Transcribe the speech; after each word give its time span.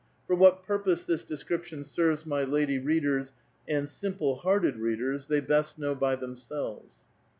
For 0.25 0.35
what 0.35 0.63
purpose 0.63 1.05
this 1.05 1.23
description 1.23 1.83
serves 1.83 2.25
my 2.25 2.43
lady 2.43 2.79
readers 2.79 3.33
and 3.67 3.87
simple 3.87 4.37
hearted 4.37 4.77
readers, 4.77 5.27
they 5.27 5.41
best 5.41 5.77
know 5.77 5.93
by 5.93 6.15
themselves. 6.15 7.01